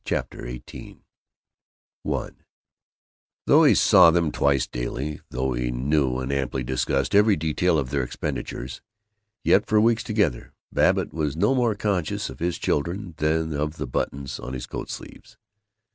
CHAPTER 0.03 0.47
XVIII 0.49 0.97
I 2.11 2.29
Though 3.45 3.63
he 3.65 3.75
saw 3.75 4.09
them 4.09 4.31
twice 4.31 4.65
daily, 4.65 5.21
though 5.29 5.53
he 5.53 5.69
knew 5.69 6.17
and 6.17 6.31
amply 6.33 6.63
discussed 6.63 7.13
every 7.13 7.35
detail 7.35 7.77
of 7.77 7.91
their 7.91 8.01
expenditures, 8.01 8.81
yet 9.43 9.67
for 9.67 9.79
weeks 9.79 10.01
together 10.03 10.53
Babbitt 10.73 11.13
was 11.13 11.37
no 11.37 11.53
more 11.53 11.75
conscious 11.75 12.31
of 12.31 12.39
his 12.39 12.57
children 12.57 13.13
than 13.17 13.53
of 13.53 13.77
the 13.77 13.85
buttons 13.85 14.39
on 14.39 14.53
his 14.53 14.65
coat 14.65 14.89
sleeves. 14.89 15.37